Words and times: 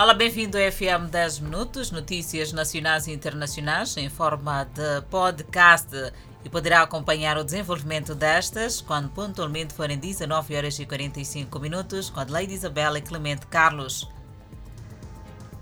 Olá, 0.00 0.14
bem-vindo 0.14 0.56
ao 0.56 0.72
FM 0.72 1.10
10 1.10 1.40
Minutos, 1.40 1.90
notícias 1.90 2.54
nacionais 2.54 3.06
e 3.06 3.12
internacionais 3.12 3.94
em 3.98 4.08
forma 4.08 4.64
de 4.64 5.02
podcast 5.10 5.94
e 6.42 6.48
poderá 6.48 6.80
acompanhar 6.80 7.36
o 7.36 7.44
desenvolvimento 7.44 8.14
destas 8.14 8.80
quando 8.80 9.10
pontualmente 9.10 9.74
forem 9.74 9.98
19 9.98 10.56
horas 10.56 10.78
e 10.78 10.86
45 10.86 11.60
minutos 11.60 12.08
com 12.08 12.18
Adelaide 12.18 12.54
Isabela 12.54 12.96
e 12.96 13.02
Clemente 13.02 13.46
Carlos. 13.46 14.08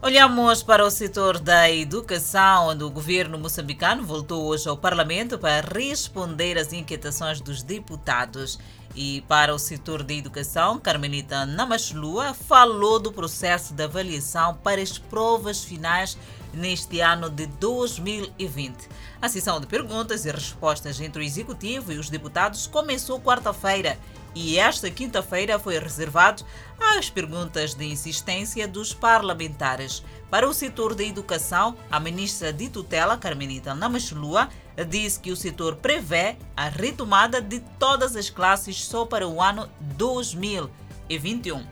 Olhamos 0.00 0.62
para 0.62 0.86
o 0.86 0.90
setor 0.92 1.40
da 1.40 1.68
educação, 1.68 2.68
onde 2.68 2.84
o 2.84 2.90
governo 2.90 3.36
moçambicano 3.36 4.04
voltou 4.04 4.44
hoje 4.44 4.68
ao 4.68 4.76
Parlamento 4.76 5.36
para 5.36 5.66
responder 5.66 6.56
às 6.56 6.72
inquietações 6.72 7.40
dos 7.40 7.64
deputados. 7.64 8.56
E 9.00 9.20
para 9.28 9.54
o 9.54 9.60
setor 9.60 10.02
da 10.02 10.12
educação, 10.12 10.76
Carmelita 10.76 11.46
Namachlua 11.46 12.34
falou 12.34 12.98
do 12.98 13.12
processo 13.12 13.72
de 13.72 13.84
avaliação 13.84 14.56
para 14.56 14.82
as 14.82 14.98
provas 14.98 15.62
finais 15.62 16.18
neste 16.52 16.98
ano 16.98 17.30
de 17.30 17.46
2020. 17.46 18.88
A 19.22 19.28
sessão 19.28 19.60
de 19.60 19.68
perguntas 19.68 20.24
e 20.24 20.32
respostas 20.32 21.00
entre 21.00 21.22
o 21.22 21.24
Executivo 21.24 21.92
e 21.92 21.96
os 21.96 22.10
deputados 22.10 22.66
começou 22.66 23.20
quarta-feira 23.20 23.96
e 24.34 24.58
esta 24.58 24.90
quinta-feira 24.90 25.60
foi 25.60 25.78
reservado 25.78 26.44
às 26.80 27.08
perguntas 27.08 27.74
de 27.74 27.84
insistência 27.84 28.66
dos 28.66 28.92
parlamentares. 28.92 30.02
Para 30.28 30.48
o 30.48 30.52
setor 30.52 30.96
da 30.96 31.04
educação, 31.04 31.76
a 31.88 32.00
ministra 32.00 32.52
de 32.52 32.68
tutela, 32.68 33.16
Carmenita 33.16 33.76
Namachlua, 33.76 34.48
disse 34.84 35.18
que 35.18 35.30
o 35.30 35.36
setor 35.36 35.76
prevê 35.76 36.36
a 36.56 36.68
retomada 36.68 37.40
de 37.40 37.60
todas 37.78 38.14
as 38.14 38.30
classes 38.30 38.84
só 38.84 39.04
para 39.04 39.26
o 39.26 39.42
ano 39.42 39.68
2021. 39.80 41.66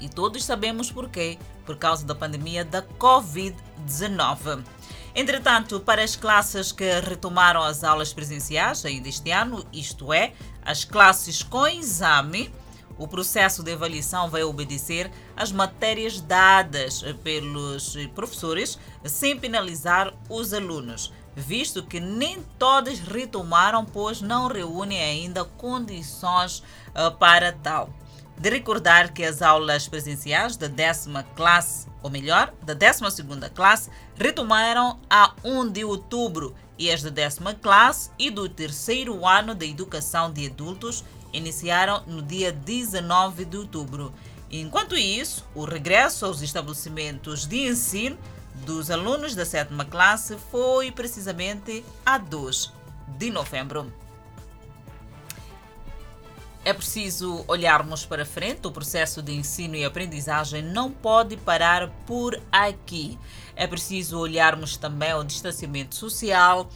E 0.00 0.08
todos 0.08 0.44
sabemos 0.44 0.90
porquê, 0.90 1.38
por 1.64 1.76
causa 1.76 2.06
da 2.06 2.14
pandemia 2.14 2.64
da 2.64 2.82
Covid-19. 2.82 4.62
Entretanto, 5.14 5.80
para 5.80 6.04
as 6.04 6.14
classes 6.14 6.70
que 6.70 7.00
retomaram 7.00 7.62
as 7.62 7.82
aulas 7.82 8.12
presenciais 8.12 8.84
ainda 8.84 9.08
este 9.08 9.30
ano, 9.30 9.66
isto 9.72 10.12
é, 10.12 10.32
as 10.62 10.84
classes 10.84 11.42
com 11.42 11.66
exame, 11.66 12.52
o 12.96 13.08
processo 13.08 13.62
de 13.62 13.72
avaliação 13.72 14.28
vai 14.28 14.42
obedecer 14.42 15.10
às 15.36 15.50
matérias 15.50 16.20
dadas 16.20 17.02
pelos 17.22 17.96
professores, 18.14 18.78
sem 19.04 19.38
penalizar 19.38 20.12
os 20.28 20.52
alunos, 20.52 21.12
visto 21.38 21.82
que 21.82 22.00
nem 22.00 22.42
todas 22.58 22.98
retomaram, 22.98 23.84
pois 23.84 24.20
não 24.20 24.48
reúnem 24.48 25.00
ainda 25.00 25.44
condições 25.44 26.62
uh, 26.88 27.16
para 27.16 27.52
tal. 27.52 27.90
De 28.36 28.50
recordar 28.50 29.12
que 29.12 29.24
as 29.24 29.40
aulas 29.40 29.88
presenciais 29.88 30.56
da 30.56 30.68
décima 30.68 31.22
classe, 31.34 31.86
ou 32.02 32.10
melhor, 32.10 32.52
da 32.62 32.74
décima 32.74 33.10
segunda 33.10 33.48
classe, 33.48 33.90
retomaram 34.16 34.98
a 35.08 35.32
1 35.44 35.68
de 35.70 35.84
outubro 35.84 36.54
e 36.78 36.90
as 36.90 37.02
da 37.02 37.10
décima 37.10 37.54
classe 37.54 38.10
e 38.18 38.30
do 38.30 38.48
terceiro 38.48 39.26
ano 39.26 39.54
da 39.54 39.64
educação 39.64 40.32
de 40.32 40.46
adultos 40.46 41.04
iniciaram 41.32 42.02
no 42.06 42.22
dia 42.22 42.52
19 42.52 43.44
de 43.44 43.56
outubro. 43.56 44.12
Enquanto 44.50 44.96
isso, 44.96 45.44
o 45.54 45.64
regresso 45.64 46.24
aos 46.24 46.40
estabelecimentos 46.40 47.46
de 47.46 47.68
ensino 47.68 48.16
dos 48.64 48.90
alunos 48.90 49.34
da 49.34 49.44
sétima 49.44 49.84
classe 49.84 50.36
foi 50.50 50.90
precisamente 50.90 51.84
a 52.04 52.18
2 52.18 52.72
de 53.18 53.30
novembro. 53.30 53.92
É 56.64 56.72
preciso 56.74 57.44
olharmos 57.48 58.04
para 58.04 58.26
frente. 58.26 58.66
O 58.66 58.70
processo 58.70 59.22
de 59.22 59.32
ensino 59.32 59.74
e 59.74 59.84
aprendizagem 59.84 60.62
não 60.62 60.90
pode 60.90 61.36
parar 61.36 61.88
por 62.06 62.38
aqui. 62.52 63.18
É 63.56 63.66
preciso 63.66 64.18
olharmos 64.18 64.76
também 64.76 65.14
o 65.14 65.24
distanciamento 65.24 65.94
social. 65.94 66.68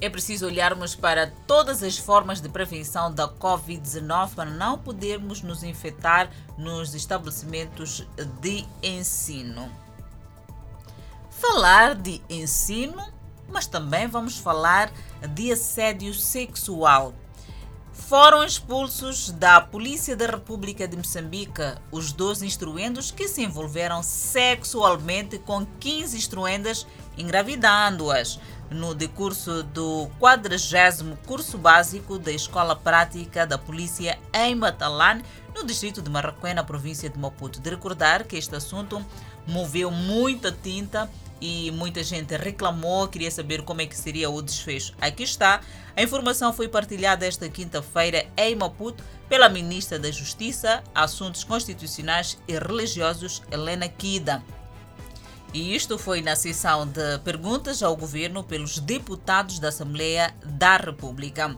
É 0.00 0.08
preciso 0.08 0.46
olharmos 0.46 0.94
para 0.94 1.30
todas 1.46 1.82
as 1.82 1.98
formas 1.98 2.40
de 2.40 2.48
prevenção 2.48 3.12
da 3.12 3.28
Covid-19 3.28 4.34
para 4.34 4.50
não 4.50 4.78
podermos 4.78 5.42
nos 5.42 5.62
infectar 5.62 6.30
nos 6.56 6.94
estabelecimentos 6.94 8.06
de 8.40 8.64
ensino. 8.82 9.83
Falar 11.46 11.94
de 11.94 12.22
ensino, 12.28 13.06
mas 13.46 13.66
também 13.66 14.08
vamos 14.08 14.38
falar 14.38 14.90
de 15.34 15.52
assédio 15.52 16.14
sexual. 16.14 17.12
Foram 17.92 18.42
expulsos 18.42 19.30
da 19.30 19.60
Polícia 19.60 20.16
da 20.16 20.24
República 20.26 20.88
de 20.88 20.96
Moçambique 20.96 21.60
os 21.92 22.12
dois 22.12 22.42
instruendos 22.42 23.10
que 23.10 23.28
se 23.28 23.42
envolveram 23.42 24.02
sexualmente 24.02 25.38
com 25.38 25.66
15 25.78 26.16
instruendas, 26.16 26.86
engravidando-as 27.16 28.40
no 28.70 28.94
decurso 28.94 29.62
do 29.62 30.10
40 30.18 30.56
curso 31.26 31.58
básico 31.58 32.18
da 32.18 32.32
Escola 32.32 32.74
Prática 32.74 33.46
da 33.46 33.58
Polícia 33.58 34.18
em 34.32 34.54
Matalane, 34.54 35.24
no 35.54 35.64
distrito 35.64 36.02
de 36.02 36.10
Marraquém, 36.10 36.54
na 36.54 36.64
província 36.64 37.08
de 37.08 37.18
Maputo. 37.18 37.60
De 37.60 37.70
recordar 37.70 38.24
que 38.24 38.36
este 38.36 38.54
assunto 38.56 39.04
moveu 39.46 39.90
muita 39.90 40.50
tinta 40.50 41.10
e 41.40 41.70
muita 41.72 42.02
gente 42.02 42.36
reclamou, 42.36 43.06
queria 43.08 43.30
saber 43.30 43.62
como 43.62 43.82
é 43.82 43.86
que 43.86 43.96
seria 43.96 44.30
o 44.30 44.40
desfecho. 44.40 44.94
Aqui 45.00 45.22
está. 45.22 45.60
A 45.96 46.02
informação 46.02 46.52
foi 46.52 46.68
partilhada 46.68 47.26
esta 47.26 47.48
quinta-feira 47.48 48.26
em 48.36 48.56
Maputo 48.56 49.04
pela 49.28 49.48
ministra 49.48 49.98
da 49.98 50.10
Justiça, 50.10 50.82
Assuntos 50.94 51.44
Constitucionais 51.44 52.38
e 52.48 52.58
Religiosos, 52.58 53.42
Helena 53.50 53.88
Kida. 53.88 54.42
E 55.54 55.74
isto 55.74 55.96
foi 55.96 56.20
na 56.20 56.36
sessão 56.36 56.86
de 56.86 57.18
perguntas 57.24 57.82
ao 57.82 57.96
governo 57.96 58.42
pelos 58.42 58.78
deputados 58.78 59.58
da 59.58 59.68
Assembleia 59.68 60.34
da 60.44 60.76
República. 60.76 61.56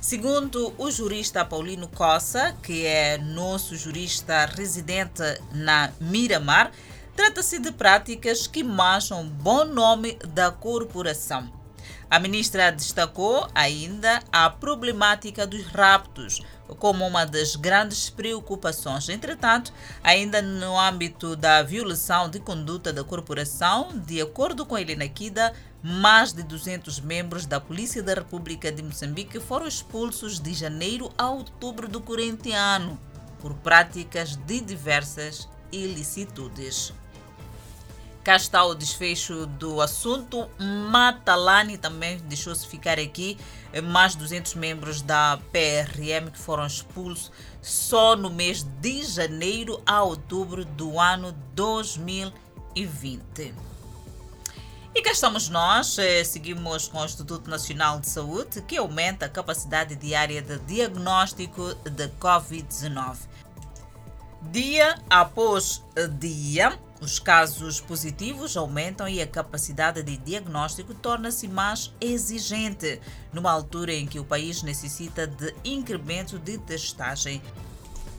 Segundo 0.00 0.72
o 0.78 0.90
jurista 0.90 1.44
Paulino 1.44 1.88
Cossa, 1.88 2.54
que 2.62 2.84
é 2.84 3.18
nosso 3.18 3.74
jurista 3.74 4.46
residente 4.46 5.22
na 5.52 5.90
Miramar, 5.98 6.70
Trata-se 7.18 7.58
de 7.58 7.72
práticas 7.72 8.46
que 8.46 8.62
mancham 8.62 9.26
bom 9.26 9.64
nome 9.64 10.16
da 10.28 10.52
corporação. 10.52 11.57
A 12.10 12.18
ministra 12.18 12.72
destacou 12.72 13.46
ainda 13.54 14.22
a 14.32 14.48
problemática 14.48 15.46
dos 15.46 15.66
raptos 15.66 16.40
como 16.78 17.06
uma 17.06 17.26
das 17.26 17.54
grandes 17.54 18.08
preocupações. 18.08 19.10
Entretanto, 19.10 19.72
ainda 20.02 20.40
no 20.40 20.78
âmbito 20.78 21.36
da 21.36 21.62
violação 21.62 22.30
de 22.30 22.40
conduta 22.40 22.94
da 22.94 23.04
corporação, 23.04 23.88
de 24.06 24.22
acordo 24.22 24.64
com 24.64 24.78
Helena 24.78 25.06
Kida, 25.06 25.52
mais 25.82 26.32
de 26.32 26.42
200 26.42 26.98
membros 27.00 27.44
da 27.44 27.60
Polícia 27.60 28.02
da 28.02 28.14
República 28.14 28.72
de 28.72 28.82
Moçambique 28.82 29.38
foram 29.38 29.66
expulsos 29.66 30.40
de 30.40 30.54
janeiro 30.54 31.12
a 31.18 31.28
outubro 31.28 31.86
do 31.86 32.00
corrente 32.00 32.52
ano 32.52 32.98
por 33.38 33.52
práticas 33.54 34.34
de 34.34 34.60
diversas 34.60 35.46
ilicitudes. 35.70 36.92
Cá 38.28 38.36
está 38.36 38.62
o 38.62 38.74
desfecho 38.74 39.46
do 39.46 39.80
assunto. 39.80 40.50
Matalani 40.90 41.78
também 41.78 42.18
deixou-se 42.18 42.66
ficar 42.66 42.98
aqui. 42.98 43.38
Mais 43.84 44.14
200 44.14 44.54
membros 44.54 45.00
da 45.00 45.38
PRM 45.50 46.30
que 46.30 46.38
foram 46.38 46.66
expulsos 46.66 47.32
só 47.62 48.14
no 48.14 48.28
mês 48.28 48.62
de 48.62 49.02
janeiro 49.02 49.82
a 49.86 50.02
outubro 50.02 50.62
do 50.62 51.00
ano 51.00 51.32
2020. 51.54 53.54
E 54.94 55.00
cá 55.00 55.10
estamos 55.10 55.48
nós, 55.48 55.96
eh, 55.96 56.22
seguimos 56.22 56.86
com 56.86 56.98
o 56.98 57.04
Instituto 57.06 57.48
Nacional 57.48 57.98
de 57.98 58.10
Saúde, 58.10 58.60
que 58.60 58.76
aumenta 58.76 59.24
a 59.24 59.30
capacidade 59.30 59.96
diária 59.96 60.42
de 60.42 60.58
diagnóstico 60.58 61.72
de 61.76 62.08
Covid-19. 62.20 63.20
Dia 64.52 65.02
após 65.08 65.82
dia, 66.18 66.78
os 67.00 67.18
casos 67.18 67.80
positivos 67.80 68.56
aumentam 68.56 69.08
e 69.08 69.22
a 69.22 69.26
capacidade 69.26 70.02
de 70.02 70.16
diagnóstico 70.16 70.94
torna-se 70.94 71.46
mais 71.46 71.92
exigente, 72.00 73.00
numa 73.32 73.50
altura 73.50 73.92
em 73.92 74.06
que 74.06 74.18
o 74.18 74.24
país 74.24 74.62
necessita 74.62 75.26
de 75.26 75.54
incremento 75.64 76.38
de 76.38 76.58
testagem. 76.58 77.40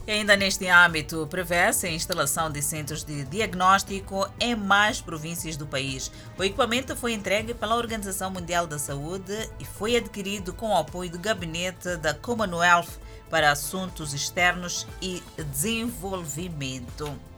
E 0.08 0.12
ainda 0.12 0.36
neste 0.36 0.68
âmbito, 0.68 1.28
prevê-se 1.30 1.86
a 1.86 1.92
instalação 1.92 2.50
de 2.50 2.64
centros 2.64 3.04
de 3.04 3.26
diagnóstico 3.26 4.28
em 4.40 4.56
mais 4.56 5.00
províncias 5.00 5.56
do 5.56 5.68
país. 5.68 6.12
O 6.36 6.44
equipamento 6.44 6.96
foi 6.96 7.14
entregue 7.14 7.54
pela 7.54 7.76
Organização 7.76 8.32
Mundial 8.32 8.66
da 8.66 8.80
Saúde 8.80 9.50
e 9.60 9.66
foi 9.66 9.96
adquirido 9.96 10.52
com 10.52 10.70
o 10.72 10.78
apoio 10.78 11.12
do 11.12 11.20
gabinete 11.20 11.96
da 11.98 12.14
Commonwealth 12.14 12.90
para 13.30 13.52
assuntos 13.52 14.14
externos 14.14 14.88
e 15.00 15.22
desenvolvimento. 15.38 17.29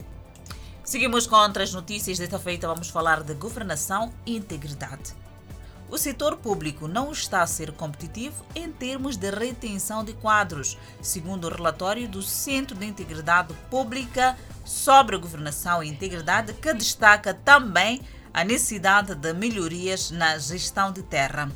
Seguimos 0.92 1.26
com 1.26 1.38
outras 1.38 1.74
notícias. 1.74 2.20
Desta 2.20 2.38
feita 2.38 2.68
vamos 2.68 2.90
falar 2.90 3.24
de 3.24 3.34
governação 3.34 4.12
e 4.26 4.36
integridade. 4.36 5.14
o 5.90 5.98
setor 5.98 6.36
público 6.36 6.86
não 6.86 7.14
está 7.14 7.42
a 7.42 7.48
ser 7.48 7.72
competitivo 7.72 8.46
em 8.54 8.70
termos 8.70 9.16
de 9.16 9.32
retenção 9.32 10.04
de 10.04 10.12
quadros, 10.12 10.78
segundo 11.02 11.48
o 11.48 11.50
relatório 11.50 12.10
do 12.10 12.22
Centro 12.22 12.76
de 12.76 12.86
Integridade 12.86 13.54
Pública 13.70 14.38
sobre 14.66 15.18
Governação 15.18 15.82
e 15.82 15.88
Integridade, 15.88 16.52
que 16.56 16.74
destaca 16.74 17.34
também 17.34 18.02
a 18.34 18.44
necessidade 18.44 19.16
de 19.16 19.32
melhorias 19.32 20.12
na 20.12 20.38
gestão 20.38 20.92
de 20.92 21.04
terra. 21.04 21.50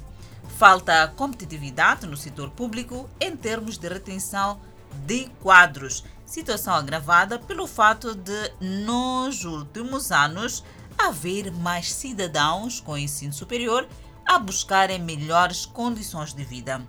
Falta 0.58 1.12
competitividade 1.14 2.08
no 2.08 2.16
setor 2.16 2.52
público 2.52 3.10
em 3.20 3.36
termos 3.36 3.78
de 3.78 3.90
retenção 3.90 4.62
de 5.06 5.26
quadros, 5.42 6.06
situação 6.26 6.74
agravada 6.74 7.38
pelo 7.38 7.68
fato 7.68 8.16
de, 8.16 8.52
nos 8.60 9.46
últimos 9.46 10.12
anos, 10.12 10.64
haver 10.98 11.52
mais 11.52 11.94
cidadãos 11.94 12.80
com 12.80 12.98
ensino 12.98 13.34
superior 13.34 13.88
a 14.26 14.40
buscarem 14.40 15.00
melhores 15.00 15.66
condições 15.66 16.34
de 16.34 16.44
vida. 16.44 16.82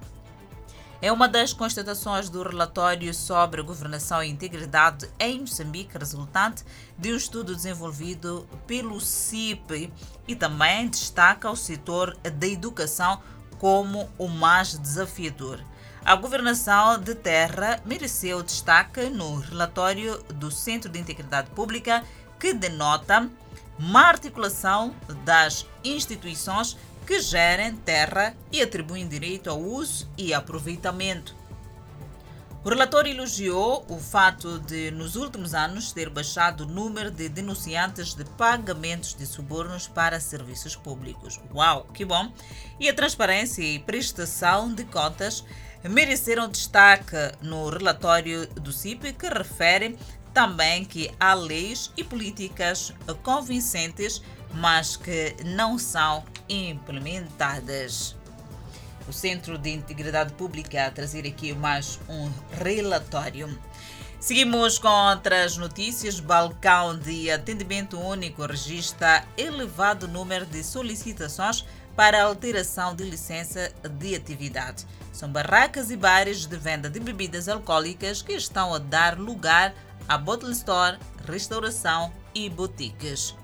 É 1.02 1.12
uma 1.12 1.28
das 1.28 1.52
constatações 1.52 2.30
do 2.30 2.42
relatório 2.42 3.12
sobre 3.12 3.62
governação 3.62 4.22
e 4.22 4.30
integridade 4.30 5.08
em 5.20 5.40
Moçambique, 5.40 5.98
resultante 5.98 6.64
de 6.96 7.12
um 7.12 7.16
estudo 7.16 7.54
desenvolvido 7.54 8.48
pelo 8.66 8.98
CIP 8.98 9.92
e 10.26 10.34
também 10.34 10.88
destaca 10.88 11.50
o 11.50 11.56
setor 11.56 12.16
da 12.16 12.46
educação 12.46 13.20
como 13.58 14.08
o 14.16 14.26
mais 14.26 14.78
desafiador. 14.78 15.60
A 16.06 16.14
governação 16.14 17.00
de 17.00 17.16
terra 17.16 17.80
mereceu 17.84 18.40
destaque 18.40 19.10
no 19.10 19.40
relatório 19.40 20.22
do 20.34 20.52
Centro 20.52 20.88
de 20.88 21.00
Integridade 21.00 21.50
Pública, 21.50 22.04
que 22.38 22.54
denota 22.54 23.28
má 23.76 24.02
articulação 24.02 24.94
das 25.24 25.66
instituições 25.82 26.76
que 27.04 27.20
gerem 27.20 27.74
terra 27.78 28.36
e 28.52 28.62
atribuem 28.62 29.08
direito 29.08 29.50
ao 29.50 29.60
uso 29.60 30.08
e 30.16 30.32
aproveitamento. 30.32 31.34
O 32.64 32.68
relator 32.68 33.06
elogiou 33.06 33.84
o 33.88 33.98
fato 33.98 34.60
de, 34.60 34.92
nos 34.92 35.16
últimos 35.16 35.54
anos, 35.54 35.90
ter 35.90 36.08
baixado 36.08 36.62
o 36.62 36.68
número 36.68 37.10
de 37.10 37.28
denunciantes 37.28 38.14
de 38.14 38.24
pagamentos 38.24 39.12
de 39.12 39.26
subornos 39.26 39.88
para 39.88 40.20
serviços 40.20 40.76
públicos. 40.76 41.40
Uau, 41.52 41.84
que 41.92 42.04
bom! 42.04 42.32
E 42.78 42.88
a 42.88 42.94
transparência 42.94 43.62
e 43.62 43.80
prestação 43.80 44.72
de 44.72 44.84
cotas 44.84 45.44
mereceram 45.88 46.48
destaque 46.48 47.16
no 47.40 47.68
relatório 47.68 48.46
do 48.48 48.72
CIP, 48.72 49.12
que 49.12 49.28
refere 49.28 49.98
também 50.32 50.84
que 50.84 51.10
há 51.18 51.32
leis 51.34 51.90
e 51.96 52.04
políticas 52.04 52.92
convincentes, 53.22 54.22
mas 54.52 54.96
que 54.96 55.34
não 55.44 55.78
são 55.78 56.24
implementadas. 56.48 58.14
O 59.08 59.12
Centro 59.12 59.56
de 59.56 59.70
Integridade 59.70 60.32
Pública 60.32 60.86
a 60.86 60.90
trazer 60.90 61.26
aqui 61.26 61.54
mais 61.54 61.98
um 62.08 62.30
relatório. 62.60 63.56
Seguimos 64.18 64.78
com 64.78 64.88
outras 64.88 65.56
notícias. 65.56 66.18
Balcão 66.18 66.98
de 66.98 67.30
Atendimento 67.30 67.98
Único 67.98 68.44
registra 68.44 69.24
elevado 69.36 70.08
número 70.08 70.44
de 70.44 70.64
solicitações 70.64 71.64
para 71.96 72.22
alteração 72.22 72.94
de 72.94 73.02
licença 73.02 73.72
de 73.98 74.14
atividade. 74.14 74.86
São 75.12 75.32
barracas 75.32 75.90
e 75.90 75.96
bares 75.96 76.46
de 76.46 76.56
venda 76.56 76.90
de 76.90 77.00
bebidas 77.00 77.48
alcoólicas 77.48 78.20
que 78.20 78.34
estão 78.34 78.74
a 78.74 78.78
dar 78.78 79.18
lugar 79.18 79.74
a 80.06 80.18
bottle 80.18 80.52
store, 80.52 80.98
restauração 81.26 82.12
e 82.34 82.50
boutiques. 82.50 83.34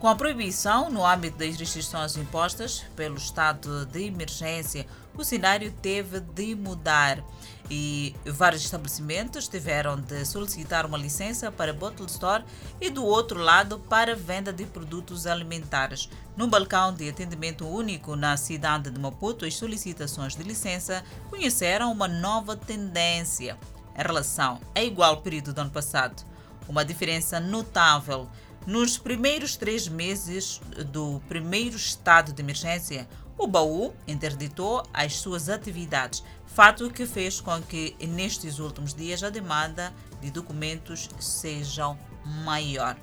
Com 0.00 0.08
a 0.08 0.16
proibição 0.16 0.90
no 0.90 1.04
âmbito 1.04 1.36
das 1.36 1.56
restrições 1.56 2.16
impostas 2.16 2.82
pelo 2.96 3.16
estado 3.16 3.84
de 3.84 4.06
emergência, 4.06 4.86
o 5.16 5.24
cenário 5.24 5.72
teve 5.82 6.20
de 6.20 6.54
mudar 6.54 7.22
e 7.70 8.14
vários 8.26 8.64
estabelecimentos 8.64 9.46
tiveram 9.46 9.96
de 9.96 10.24
solicitar 10.24 10.84
uma 10.84 10.98
licença 10.98 11.52
para 11.52 11.72
bottle 11.72 12.06
store 12.06 12.44
e 12.80 12.90
do 12.90 13.04
outro 13.04 13.38
lado 13.38 13.78
para 13.78 14.16
venda 14.16 14.52
de 14.52 14.66
produtos 14.66 15.26
alimentares. 15.26 16.08
No 16.36 16.48
balcão 16.48 16.92
de 16.92 17.08
atendimento 17.08 17.66
único 17.66 18.16
na 18.16 18.36
cidade 18.36 18.90
de 18.90 18.98
Maputo, 18.98 19.44
as 19.44 19.54
solicitações 19.54 20.34
de 20.34 20.42
licença 20.42 21.04
conheceram 21.28 21.92
uma 21.92 22.08
nova 22.08 22.56
tendência 22.56 23.56
em 23.96 24.02
relação 24.02 24.60
ao 24.74 24.82
igual 24.82 25.18
período 25.18 25.52
do 25.52 25.60
ano 25.60 25.70
passado. 25.70 26.24
Uma 26.68 26.84
diferença 26.84 27.38
notável. 27.38 28.28
Nos 28.66 28.98
primeiros 28.98 29.56
três 29.56 29.88
meses 29.88 30.60
do 30.92 31.20
primeiro 31.28 31.76
estado 31.76 32.32
de 32.32 32.42
emergência, 32.42 33.08
o 33.40 33.46
baú 33.46 33.94
interditou 34.06 34.82
as 34.92 35.16
suas 35.16 35.48
atividades, 35.48 36.22
fato 36.46 36.90
que 36.90 37.06
fez 37.06 37.40
com 37.40 37.60
que 37.62 37.96
nestes 38.00 38.58
últimos 38.58 38.92
dias 38.92 39.22
a 39.22 39.30
demanda 39.30 39.94
de 40.20 40.30
documentos 40.30 41.08
seja 41.18 41.96
maior. 42.44 42.96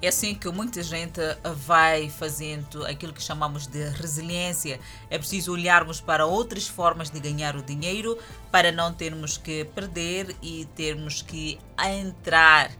É 0.00 0.08
assim 0.08 0.34
que 0.34 0.48
muita 0.50 0.82
gente 0.82 1.20
vai 1.56 2.08
fazendo 2.08 2.86
aquilo 2.86 3.12
que 3.12 3.22
chamamos 3.22 3.66
de 3.66 3.88
resiliência. 3.88 4.78
É 5.10 5.18
preciso 5.18 5.52
olharmos 5.52 6.00
para 6.00 6.24
outras 6.24 6.68
formas 6.68 7.10
de 7.10 7.18
ganhar 7.18 7.56
o 7.56 7.62
dinheiro 7.62 8.16
para 8.52 8.70
não 8.70 8.92
termos 8.92 9.36
que 9.36 9.64
perder 9.64 10.36
e 10.40 10.66
termos 10.76 11.20
que 11.20 11.58
entrar 11.82 12.70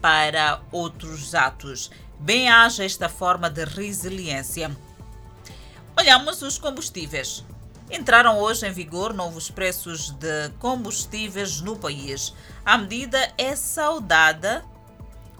para 0.00 0.60
outros 0.70 1.34
atos. 1.34 1.90
Bem 2.20 2.48
haja 2.48 2.84
esta 2.84 3.08
forma 3.08 3.50
de 3.50 3.64
resiliência. 3.64 4.70
Olhamos 5.94 6.40
os 6.40 6.56
combustíveis. 6.56 7.44
Entraram 7.90 8.38
hoje 8.38 8.66
em 8.66 8.72
vigor 8.72 9.12
novos 9.12 9.50
preços 9.50 10.10
de 10.10 10.48
combustíveis 10.58 11.60
no 11.60 11.76
país. 11.76 12.32
A 12.64 12.78
medida 12.78 13.30
é 13.36 13.54
saudada 13.54 14.64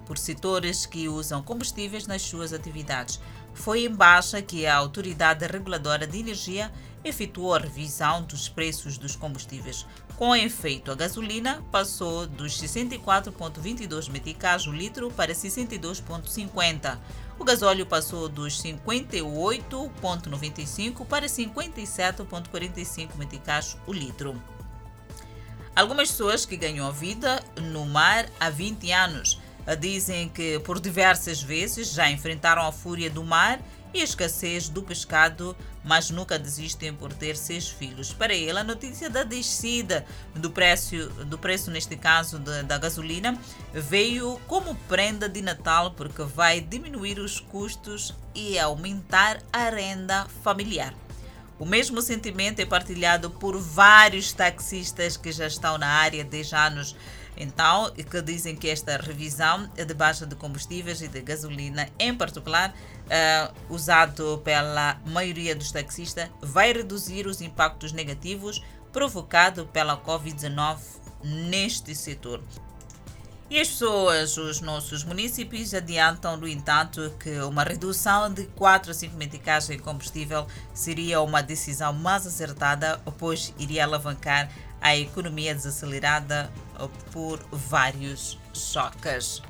por 0.05 0.19
setores 0.19 0.85
que 0.85 1.09
usam 1.09 1.43
combustíveis 1.43 2.07
nas 2.07 2.21
suas 2.21 2.53
atividades. 2.53 3.19
Foi 3.55 3.87
em 3.87 3.91
baixa 3.91 4.43
que 4.43 4.67
a 4.67 4.77
Autoridade 4.77 5.47
Reguladora 5.47 6.07
de 6.07 6.19
Energia 6.19 6.71
efetuou 7.03 7.55
a 7.55 7.59
revisão 7.59 8.23
dos 8.23 8.49
preços 8.49 8.99
dos 8.99 9.17
combustíveis. 9.17 9.87
Com 10.17 10.37
efeito, 10.37 10.93
a 10.93 10.95
gasolina 10.95 11.63
passou 11.73 12.27
dos 12.27 12.61
64,22 12.61 14.11
meticais 14.11 14.67
o 14.67 14.73
litro 14.73 15.11
para 15.11 15.33
62,50. 15.33 16.99
O 17.43 17.45
gasóleo 17.45 17.85
passou 17.85 18.29
dos 18.29 18.63
58,95 18.63 21.05
para 21.05 21.27
57,45 21.27 23.17
meticais 23.19 23.77
o 23.85 23.93
litro. 23.93 24.41
Algumas 25.75 26.13
pessoas 26.13 26.47
que 26.47 26.57
ganham 26.57 26.87
a 26.87 26.93
vida 26.93 27.43
no 27.61 27.85
mar 27.85 28.29
há 28.39 28.49
20 28.49 28.93
anos 28.93 29.41
Dizem 29.79 30.29
que 30.29 30.59
por 30.61 30.81
diversas 30.81 31.41
vezes 31.41 31.93
já 31.93 32.11
enfrentaram 32.11 32.67
a 32.67 32.73
fúria 32.73 33.09
do 33.09 33.23
mar 33.23 33.61
e 33.95 34.01
a 34.01 34.05
escassez 34.05 34.69
do 34.69 34.83
pescado, 34.83 35.57
mas 35.85 36.11
nunca 36.11 36.39
desistem 36.39 36.95
por 36.95 37.13
ter 37.13 37.37
seis 37.37 37.69
filhos. 37.69 38.13
Para 38.13 38.35
ele, 38.35 38.59
a 38.59 38.65
notícia 38.65 39.11
da 39.11 39.23
descida 39.23 40.07
do 40.35 40.51
preço, 40.51 41.09
do 41.27 41.39
preço 41.39 41.71
neste 41.71 41.97
caso 41.97 42.39
da 42.39 42.79
gasolina, 42.79 43.39
veio 43.73 44.41
como 44.47 44.75
prenda 44.89 45.29
de 45.29 45.43
Natal 45.43 45.93
porque 45.93 46.23
vai 46.23 46.61
diminuir 46.61 47.19
os 47.19 47.41
custos 47.41 48.15
e 48.35 48.59
aumentar 48.59 49.43
a 49.53 49.69
renda 49.69 50.27
familiar. 50.43 50.95
O 51.59 51.65
mesmo 51.65 52.03
sentimento 52.03 52.59
é 52.61 52.67
partilhado 52.67 53.31
por 53.31 53.57
vários 53.57 54.33
taxistas 54.33 55.17
que 55.17 55.31
já 55.31 55.47
estão 55.47 55.79
na 55.79 55.87
área 55.87 56.25
desde 56.25 56.57
anos 56.57 56.97
então, 57.37 57.91
que 57.91 58.23
dizem 58.23 58.55
que 58.55 58.69
esta 58.69 58.97
revisão 58.97 59.69
de 59.75 59.95
baixa 59.95 60.27
de 60.27 60.35
combustíveis 60.35 61.01
e 61.01 61.09
de 61.09 61.21
gasolina, 61.23 61.89
em 61.99 62.15
particular, 62.15 62.71
uh, 62.71 63.55
usado 63.75 64.41
pela 64.45 65.01
maioria 65.07 65.55
dos 65.55 65.73
taxistas, 65.73 66.29
vai 66.41 66.73
reduzir 66.73 67.27
os 67.27 67.41
impactos 67.41 67.93
negativos 67.93 68.63
provocados 68.93 69.67
pela 69.73 69.97
Covid-19 69.97 70.79
neste 71.25 71.95
setor. 71.95 72.43
E 73.49 73.61
as 73.61 73.69
pessoas, 73.69 74.39
os 74.39 74.63
nossos 74.63 75.05
municípios, 75.05 75.75
adiantam, 75.75 76.39
no 76.39 76.49
entanto, 76.49 77.15
que 77.21 77.39
uma 77.41 77.63
redução 77.63 78.33
de 78.33 78.47
4 78.47 78.91
a 78.91 78.95
5 78.95 79.15
meticais 79.15 79.69
em 79.69 79.79
combustível 79.79 80.47
seria 80.73 81.21
uma 81.21 81.43
decisão 81.43 81.93
mais 81.93 82.27
acertada, 82.27 82.99
pois 83.19 83.53
iria 83.59 83.85
alavancar 83.85 84.51
a 84.81 84.97
economia 84.97 85.55
desacelerada 85.55 86.51
por 87.13 87.39
vários 87.51 88.39
choques. 88.53 89.43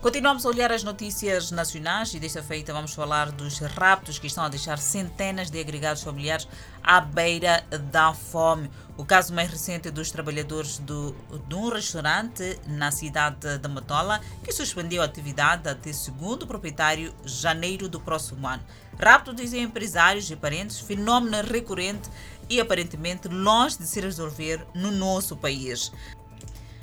Continuamos 0.00 0.46
a 0.46 0.50
olhar 0.50 0.70
as 0.70 0.84
notícias 0.84 1.50
nacionais 1.50 2.14
e 2.14 2.20
desta 2.20 2.40
feita 2.40 2.72
vamos 2.72 2.94
falar 2.94 3.32
dos 3.32 3.58
raptos 3.58 4.16
que 4.16 4.28
estão 4.28 4.44
a 4.44 4.48
deixar 4.48 4.78
centenas 4.78 5.50
de 5.50 5.58
agregados 5.58 6.04
familiares 6.04 6.46
à 6.84 7.00
beira 7.00 7.64
da 7.90 8.14
fome. 8.14 8.70
O 8.96 9.04
caso 9.04 9.34
mais 9.34 9.50
recente 9.50 9.90
dos 9.90 10.12
trabalhadores 10.12 10.78
do, 10.78 11.16
de 11.48 11.54
um 11.56 11.68
restaurante 11.68 12.60
na 12.64 12.92
cidade 12.92 13.58
de 13.58 13.68
Matola, 13.68 14.20
que 14.44 14.52
suspendeu 14.52 15.02
a 15.02 15.04
atividade 15.04 15.68
até 15.68 15.92
segundo 15.92 16.46
proprietário 16.46 17.12
janeiro 17.24 17.88
do 17.88 17.98
próximo 17.98 18.46
ano. 18.46 18.62
Rapto, 19.00 19.34
dizem 19.34 19.64
empresários 19.64 20.30
e 20.30 20.36
parentes, 20.36 20.78
fenômeno 20.78 21.42
recorrente 21.42 22.08
e 22.48 22.60
aparentemente 22.60 23.26
longe 23.26 23.78
de 23.78 23.86
se 23.86 24.00
resolver 24.00 24.64
no 24.74 24.92
nosso 24.92 25.36
país. 25.36 25.90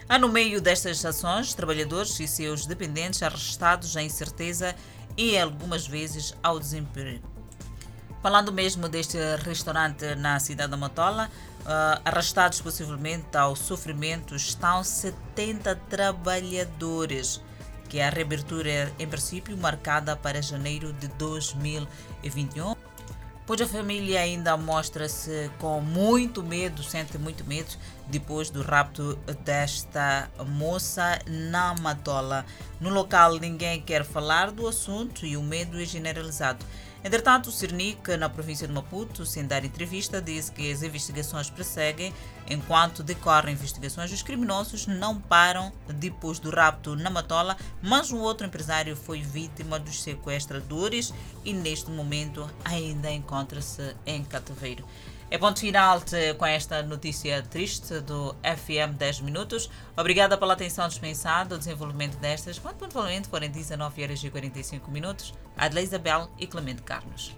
Há 0.07 0.19
no 0.19 0.29
meio 0.29 0.61
destas 0.61 1.03
ações 1.03 1.55
trabalhadores 1.55 2.19
e 2.19 2.27
seus 2.27 2.67
dependentes 2.67 3.23
arrestados 3.23 3.97
à 3.97 4.03
incerteza 4.03 4.75
e 5.17 5.35
algumas 5.35 5.87
vezes 5.87 6.35
ao 6.43 6.59
desemprego. 6.59 7.27
Falando 8.21 8.53
mesmo 8.53 8.87
deste 8.87 9.17
restaurante 9.43 10.13
na 10.15 10.39
cidade 10.39 10.69
da 10.69 10.77
Matola, 10.77 11.29
uh, 11.61 12.01
arrastados 12.05 12.61
possivelmente 12.61 13.35
ao 13.35 13.55
sofrimento 13.55 14.35
estão 14.35 14.83
70 14.83 15.75
trabalhadores, 15.89 17.41
que 17.89 17.97
é 17.97 18.07
a 18.07 18.11
reabertura 18.11 18.93
em 18.99 19.07
princípio 19.07 19.57
marcada 19.57 20.15
para 20.15 20.39
janeiro 20.39 20.93
de 20.93 21.07
2021 21.07 22.84
pois 23.45 23.61
a 23.61 23.67
família 23.67 24.19
ainda 24.19 24.57
mostra-se 24.57 25.51
com 25.59 25.79
muito 25.79 26.41
medo, 26.41 26.81
sente 26.83 27.17
muito 27.17 27.45
medo 27.45 27.75
depois 28.07 28.49
do 28.49 28.61
rapto 28.61 29.17
desta 29.43 30.29
moça 30.47 31.19
na 31.27 31.75
Matola. 31.75 32.45
No 32.79 32.89
local 32.89 33.37
ninguém 33.39 33.81
quer 33.81 34.03
falar 34.03 34.51
do 34.51 34.67
assunto 34.67 35.25
e 35.25 35.37
o 35.37 35.43
medo 35.43 35.79
é 35.79 35.85
generalizado. 35.85 36.65
Entretanto, 37.05 37.49
o 37.49 37.51
Cernic, 37.51 38.17
na 38.17 38.27
província 38.27 38.67
de 38.67 38.73
Maputo, 38.73 39.27
sem 39.27 39.45
dar 39.45 39.63
entrevista, 39.63 40.19
disse 40.19 40.51
que 40.51 40.71
as 40.71 40.81
investigações 40.81 41.51
prosseguem. 41.51 42.11
Enquanto 42.49 43.03
decorrem 43.03 43.53
investigações, 43.53 44.11
os 44.11 44.23
criminosos 44.23 44.87
não 44.87 45.21
param 45.21 45.71
depois 45.87 46.39
do 46.39 46.49
rapto 46.49 46.95
na 46.95 47.11
Matola, 47.11 47.55
mas 47.79 48.11
um 48.11 48.17
outro 48.21 48.47
empresário 48.47 48.95
foi 48.95 49.21
vítima 49.21 49.77
dos 49.77 50.01
sequestradores 50.01 51.13
e 51.43 51.53
neste 51.53 51.91
momento 51.91 52.49
ainda 52.63 53.11
encontra-se 53.11 53.95
em 54.03 54.23
cativeiro. 54.23 54.83
É 55.29 55.37
ponto 55.37 55.59
final 55.59 56.01
com 56.37 56.45
esta 56.45 56.83
notícia 56.83 57.41
triste 57.41 57.99
do 58.01 58.35
FM 58.43 58.95
10 58.97 59.21
Minutos. 59.21 59.69
Obrigada 59.97 60.37
pela 60.37 60.53
atenção 60.53 60.87
dispensada, 60.87 61.55
o 61.55 61.57
desenvolvimento 61.57 62.17
destas, 62.17 62.59
quando 62.59 62.77
pontualmente 62.77 63.27
forem 63.27 63.49
19 63.49 64.03
horas 64.03 64.23
e 64.23 64.29
45 64.29 64.91
minutos. 64.91 65.33
Adelaide 65.57 65.89
Isabel 65.89 66.29
e 66.37 66.45
Clemente 66.45 66.83
Carlos. 66.83 67.35